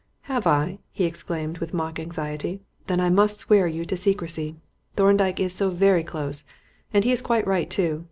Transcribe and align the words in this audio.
"Have 0.21 0.47
I?" 0.47 0.79
he 0.91 1.03
exclaimed, 1.03 1.59
with 1.59 1.75
mock 1.75 1.99
anxiety; 1.99 2.59
"then 2.87 2.99
I 2.99 3.09
must 3.11 3.37
swear 3.37 3.67
you 3.67 3.85
to 3.85 3.95
secrecy. 3.95 4.55
Thorndyke 4.95 5.39
is 5.39 5.53
so 5.53 5.69
very 5.69 6.03
close 6.03 6.43
and 6.91 7.03
he 7.03 7.11
is 7.11 7.21
quite 7.21 7.45
right 7.45 7.69
too. 7.69 7.99